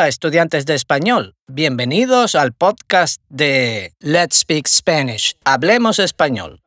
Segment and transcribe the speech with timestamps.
[0.00, 6.62] Hola estudiantes de español, bienvenidos al podcast de Let's Speak Spanish, Hablemos Español.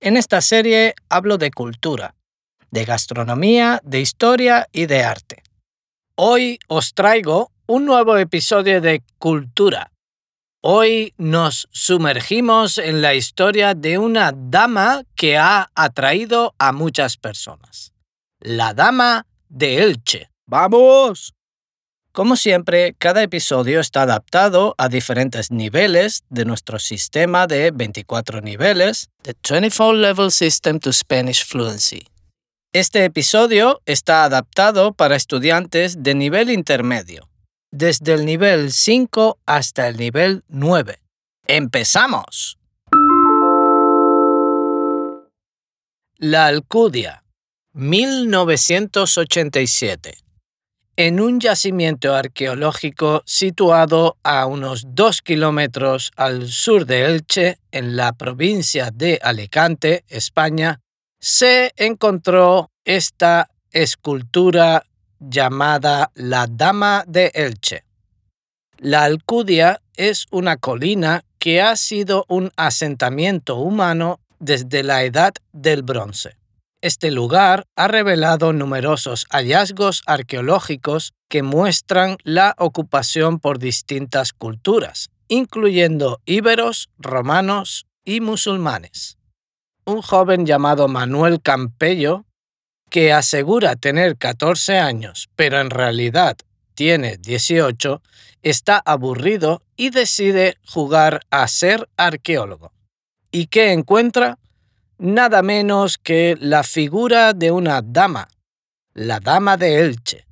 [0.00, 2.14] En esta serie hablo de cultura,
[2.70, 5.42] de gastronomía, de historia y de arte.
[6.16, 9.92] Hoy os traigo un nuevo episodio de Cultura.
[10.62, 17.92] Hoy nos sumergimos en la historia de una dama que ha atraído a muchas personas.
[18.40, 20.31] La dama de Elche.
[20.52, 21.32] ¡Vamos!
[22.12, 29.08] Como siempre, cada episodio está adaptado a diferentes niveles de nuestro sistema de 24 niveles,
[29.22, 32.06] The 24 Level System to Spanish Fluency.
[32.74, 37.30] Este episodio está adaptado para estudiantes de nivel intermedio,
[37.70, 40.98] desde el nivel 5 hasta el nivel 9.
[41.46, 42.58] ¡Empezamos!
[46.18, 47.24] La Alcudia
[47.72, 50.22] 1987.
[50.96, 58.12] En un yacimiento arqueológico situado a unos dos kilómetros al sur de Elche, en la
[58.12, 60.80] provincia de Alicante, España,
[61.18, 64.84] se encontró esta escultura
[65.18, 67.84] llamada la Dama de Elche.
[68.76, 75.82] La Alcudia es una colina que ha sido un asentamiento humano desde la Edad del
[75.82, 76.41] Bronce.
[76.82, 86.20] Este lugar ha revelado numerosos hallazgos arqueológicos que muestran la ocupación por distintas culturas, incluyendo
[86.24, 89.16] íberos, romanos y musulmanes.
[89.84, 92.24] Un joven llamado Manuel Campello,
[92.90, 96.36] que asegura tener 14 años, pero en realidad
[96.74, 98.02] tiene 18,
[98.42, 102.72] está aburrido y decide jugar a ser arqueólogo.
[103.30, 104.40] ¿Y qué encuentra?
[105.02, 108.28] Nada menos que la figura de una dama,
[108.94, 110.26] la dama de Elche.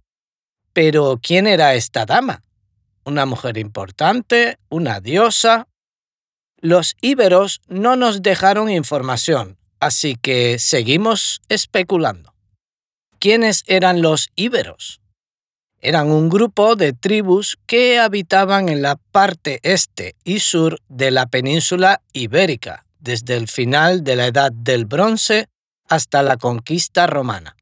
[0.72, 2.44] Pero ¿quién era esta dama?
[3.04, 4.58] ¿Una mujer importante?
[4.69, 5.66] ¿Una diosa?
[6.60, 12.32] Los íberos no nos dejaron información, así que seguimos especulando.
[13.19, 15.00] ¿Quiénes eran los íberos?
[15.81, 21.26] Eran un grupo de tribus que habitaban en la parte este y sur de la
[21.26, 25.49] península ibérica, desde el final de la Edad del Bronce
[25.88, 27.56] hasta la conquista romana.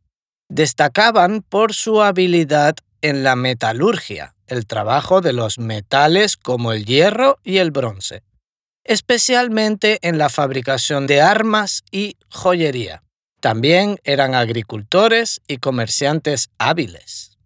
[0.49, 7.39] Destacaban por su habilidad en la metalurgia, el trabajo de los metales como el hierro
[7.45, 8.23] y el bronce,
[8.85, 13.03] especialmente en la fabricación de armas y joyería.
[13.41, 17.39] También eran agricultores y comerciantes hábiles.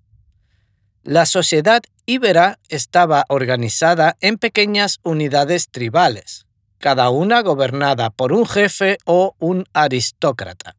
[1.03, 6.47] La sociedad íbera estaba organizada en pequeñas unidades tribales,
[6.82, 10.75] cada una gobernada por un jefe o un aristócrata.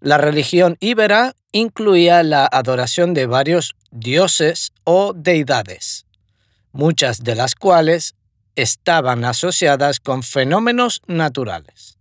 [0.00, 6.06] La religión íbera incluía la adoración de varios dioses o deidades,
[6.72, 8.16] muchas de las cuales
[8.56, 11.96] estaban asociadas con fenómenos naturales.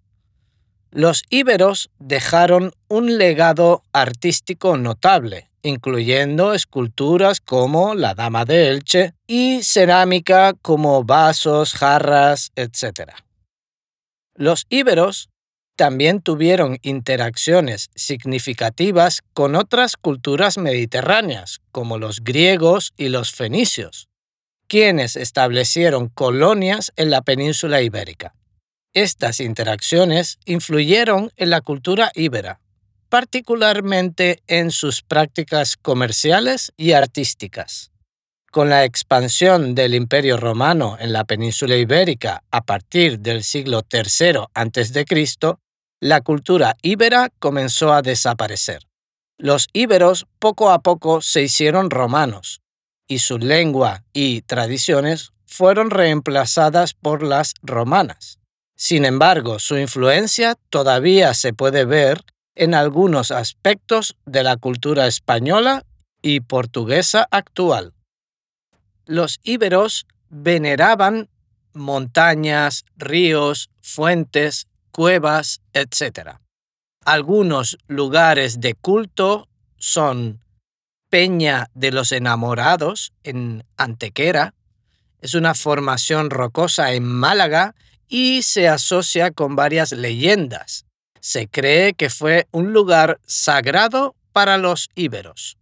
[0.89, 9.63] Los íberos dejaron un legado artístico notable incluyendo esculturas como la Dama de Elche y
[9.63, 13.13] cerámica como vasos, jarras, etc.
[14.35, 15.29] Los íberos
[15.75, 24.07] también tuvieron interacciones significativas con otras culturas mediterráneas, como los griegos y los fenicios,
[24.67, 28.35] quienes establecieron colonias en la península ibérica.
[28.93, 32.61] Estas interacciones influyeron en la cultura íbera,
[33.15, 37.89] particularmente en sus prácticas comerciales y artísticas.
[38.51, 44.47] Con la expansión del Imperio romano en la península ibérica a partir del siglo III
[44.53, 45.05] a.C.,
[46.01, 48.81] la cultura íbera comenzó a desaparecer.
[49.37, 52.59] Los íberos poco a poco se hicieron romanos,
[53.07, 58.39] y su lengua y tradiciones fueron reemplazadas por las romanas.
[58.75, 62.25] Sin embargo, su influencia todavía se puede ver
[62.56, 65.84] en algunos aspectos de la cultura española
[66.22, 67.94] y portuguesa actual.
[69.06, 71.30] Los íberos veneraban
[71.74, 76.38] montañas, ríos, fuentes, cuevas, etc.
[77.04, 79.48] Algunos lugares de culto
[79.78, 80.42] son
[81.10, 84.54] Peña de los Enamorados en Antequera,
[85.22, 87.74] es una formación rocosa en Málaga
[88.07, 90.84] y se asocia con varias leyendas,
[91.25, 95.57] se cree que fue un lugar sagrado para los íberos.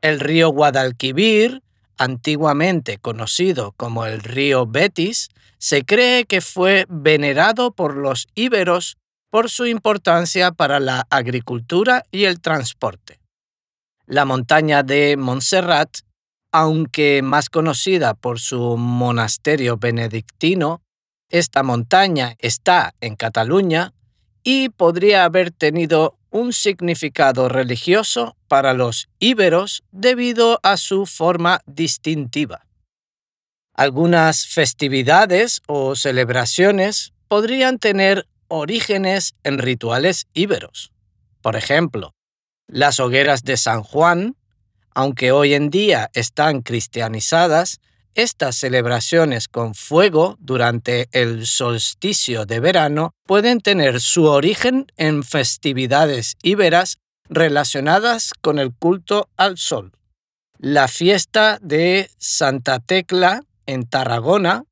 [0.00, 1.62] El río Guadalquivir,
[1.96, 8.96] antiguamente conocido como el río Betis, se cree que fue venerado por los íberos
[9.30, 13.20] por su importancia para la agricultura y el transporte.
[14.06, 15.98] La montaña de Montserrat,
[16.50, 20.82] aunque más conocida por su monasterio benedictino,
[21.28, 23.92] esta montaña está en Cataluña
[24.48, 32.64] y podría haber tenido un significado religioso para los íberos debido a su forma distintiva.
[33.74, 40.92] Algunas festividades o celebraciones podrían tener orígenes en rituales íberos.
[41.42, 42.14] Por ejemplo,
[42.68, 44.36] las hogueras de San Juan,
[44.94, 47.80] aunque hoy en día están cristianizadas,
[48.16, 56.36] estas celebraciones con fuego durante el solsticio de verano pueden tener su origen en festividades
[56.42, 56.96] íberas
[57.28, 59.92] relacionadas con el culto al sol.
[60.58, 64.64] La fiesta de Santa Tecla en Tarragona,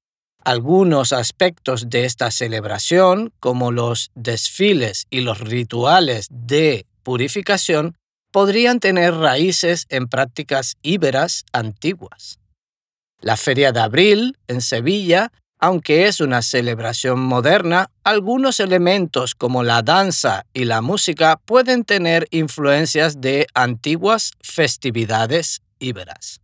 [0.42, 7.96] algunos aspectos de esta celebración, como los desfiles y los rituales de purificación,
[8.32, 12.38] podrían tener raíces en prácticas íberas antiguas.
[13.20, 19.82] La Feria de Abril, en Sevilla, aunque es una celebración moderna, algunos elementos como la
[19.82, 26.40] danza y la música pueden tener influencias de antiguas festividades íberas.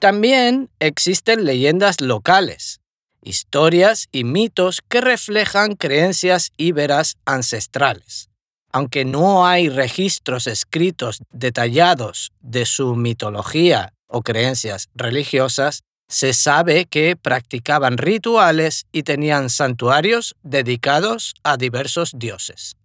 [0.00, 2.80] También existen leyendas locales,
[3.22, 8.30] historias y mitos que reflejan creencias íberas ancestrales.
[8.72, 17.16] Aunque no hay registros escritos detallados de su mitología o creencias religiosas, se sabe que
[17.16, 22.76] practicaban rituales y tenían santuarios dedicados a diversos dioses.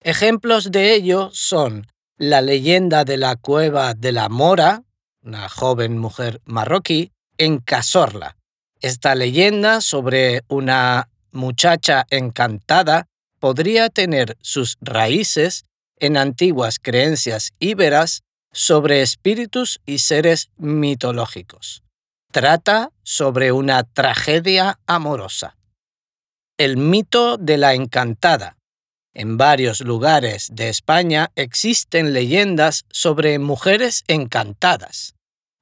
[0.00, 1.86] Ejemplos de ello son
[2.16, 4.82] la leyenda de la cueva de la Mora,
[5.22, 8.36] una joven mujer marroquí, en Casorla.
[8.80, 13.06] Esta leyenda sobre una muchacha encantada
[13.38, 15.64] podría tener sus raíces
[15.98, 18.22] en antiguas creencias íberas
[18.52, 21.81] sobre espíritus y seres mitológicos
[22.32, 25.56] trata sobre una tragedia amorosa.
[26.58, 28.56] El mito de la encantada.
[29.14, 35.14] En varios lugares de España existen leyendas sobre mujeres encantadas.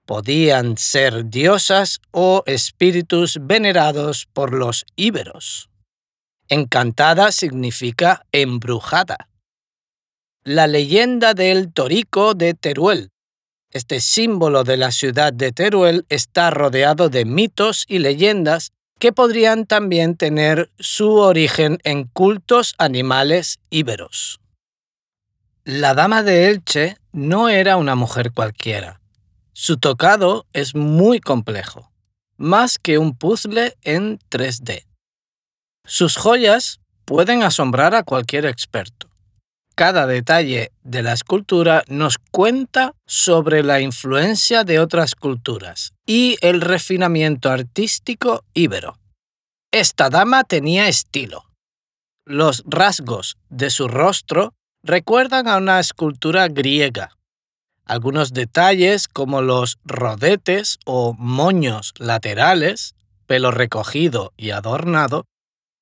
[0.07, 5.69] Podían ser diosas o espíritus venerados por los íberos.
[6.49, 9.29] Encantada significa embrujada.
[10.45, 13.11] La leyenda del Torico de Teruel
[13.71, 19.67] este símbolo de la ciudad de Teruel está rodeado de mitos y leyendas que podrían
[19.67, 24.41] también tener su origen en cultos animales íberos.
[25.65, 29.01] La dama de Elche no era una mujer cualquiera.
[29.53, 31.91] Su tocado es muy complejo,
[32.37, 34.85] más que un puzzle en 3D.
[35.85, 39.10] Sus joyas pueden asombrar a cualquier experto
[39.81, 46.61] cada detalle de la escultura nos cuenta sobre la influencia de otras culturas y el
[46.61, 48.99] refinamiento artístico íbero.
[49.73, 51.47] Esta dama tenía estilo.
[52.27, 57.17] Los rasgos de su rostro recuerdan a una escultura griega.
[57.87, 62.95] Algunos detalles como los rodetes o moños laterales,
[63.27, 65.25] pelo recogido y adornado,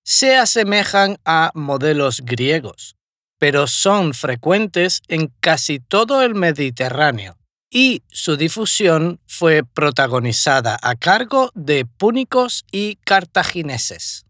[0.05, 2.95] se asemejan a modelos griegos
[3.39, 7.39] pero son frecuentes en casi todo el Mediterráneo
[7.71, 14.25] y su difusión fue protagonizada a cargo de púnicos y cartagineses.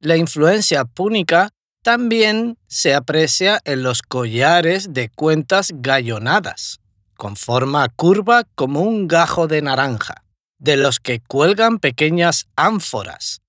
[0.00, 1.50] La influencia púnica
[1.82, 6.80] también se aprecia en los collares de cuentas gallonadas,
[7.16, 10.24] con forma curva como un gajo de naranja,
[10.58, 13.39] de los que cuelgan pequeñas ánforas,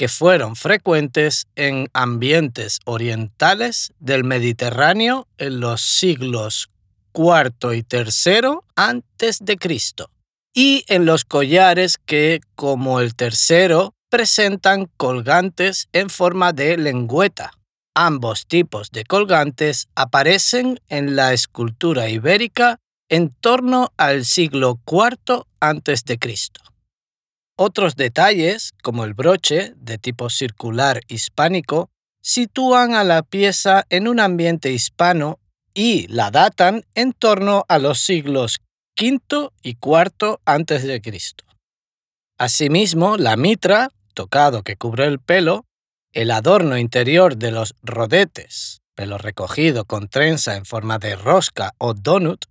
[0.00, 6.70] que fueron frecuentes en ambientes orientales del Mediterráneo en los siglos
[7.12, 10.10] IV y III antes de Cristo,
[10.54, 17.50] y en los collares que, como el tercero, presentan colgantes en forma de lengüeta.
[17.94, 22.78] Ambos tipos de colgantes aparecen en la escultura ibérica
[23.10, 25.44] en torno al siglo IV
[26.18, 26.69] Cristo.
[27.62, 31.90] Otros detalles, como el broche, de tipo circular hispánico,
[32.22, 35.38] sitúan a la pieza en un ambiente hispano
[35.74, 38.62] y la datan en torno a los siglos
[38.98, 41.02] V y IV a.C.
[42.38, 45.66] Asimismo, la mitra, tocado que cubre el pelo,
[46.14, 51.92] el adorno interior de los rodetes, pelo recogido con trenza en forma de rosca o
[51.92, 52.46] donut,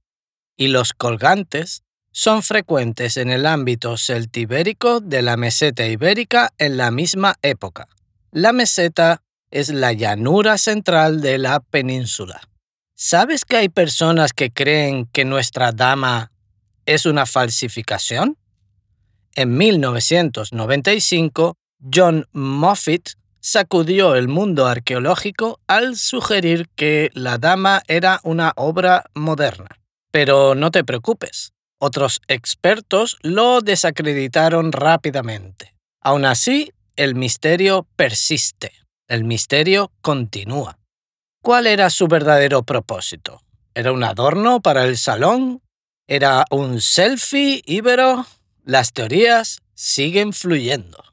[0.56, 6.92] y los colgantes son frecuentes en el ámbito celtibérico de la meseta ibérica en la
[6.92, 7.88] misma época.
[8.32, 12.42] La meseta es la llanura central de la península.
[12.96, 16.32] ¿Sabes que hay personas que creen que nuestra dama
[16.86, 18.38] es una falsificación?
[19.36, 21.56] En 1995,
[21.94, 29.70] John Moffitt sacudió el mundo arqueológico al sugerir que la dama era una obra moderna.
[30.12, 35.74] Pero no te preocupes, otros expertos lo desacreditaron rápidamente.
[36.02, 38.72] Aún así, el misterio persiste,
[39.08, 40.78] el misterio continúa.
[41.42, 43.42] ¿Cuál era su verdadero propósito?
[43.74, 45.62] ¿Era un adorno para el salón?
[46.08, 48.26] ¿Era un selfie íbero?
[48.66, 51.04] Las teorías siguen fluyendo.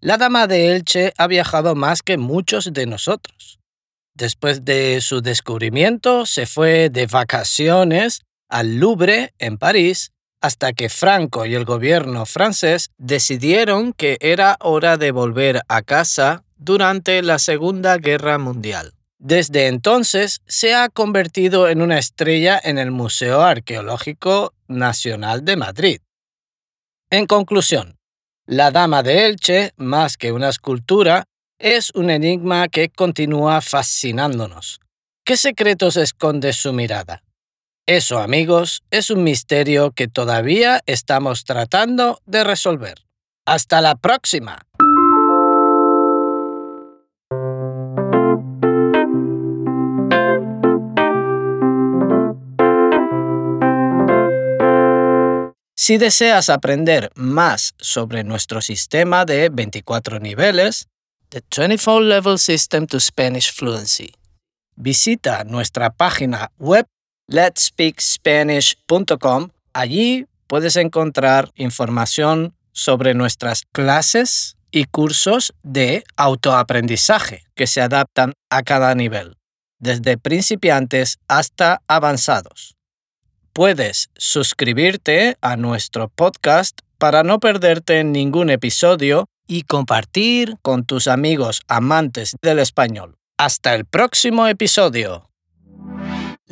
[0.00, 3.60] La dama de Elche ha viajado más que muchos de nosotros.
[4.14, 8.22] Después de su descubrimiento, se fue de vacaciones
[8.52, 14.98] al Louvre en París hasta que Franco y el gobierno francés decidieron que era hora
[14.98, 18.92] de volver a casa durante la Segunda Guerra Mundial.
[19.18, 26.00] Desde entonces se ha convertido en una estrella en el Museo Arqueológico Nacional de Madrid.
[27.08, 27.96] En conclusión,
[28.46, 31.24] la Dama de Elche, más que una escultura,
[31.58, 34.80] es un enigma que continúa fascinándonos.
[35.24, 37.22] ¿Qué secretos esconde su mirada?
[37.88, 43.04] Eso, amigos, es un misterio que todavía estamos tratando de resolver.
[43.44, 44.60] Hasta la próxima.
[55.74, 60.86] Si deseas aprender más sobre nuestro sistema de 24 niveles,
[61.30, 64.14] The 24 Level System to Spanish Fluency,
[64.76, 66.86] visita nuestra página web
[67.28, 69.48] letspeakspanish.com.
[69.72, 78.62] Allí puedes encontrar información sobre nuestras clases y cursos de autoaprendizaje que se adaptan a
[78.62, 79.38] cada nivel,
[79.78, 82.76] desde principiantes hasta avanzados
[83.52, 91.60] puedes suscribirte a nuestro podcast para no perderte ningún episodio y compartir con tus amigos
[91.68, 93.16] amantes del español.
[93.38, 95.31] Hasta el próximo episodio.